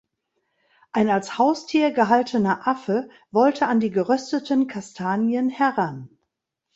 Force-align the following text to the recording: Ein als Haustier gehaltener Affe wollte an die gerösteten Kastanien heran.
Ein 0.93 1.09
als 1.11 1.37
Haustier 1.37 1.91
gehaltener 1.91 2.67
Affe 2.67 3.07
wollte 3.29 3.67
an 3.67 3.79
die 3.79 3.91
gerösteten 3.91 4.65
Kastanien 4.65 5.47
heran. 5.51 6.09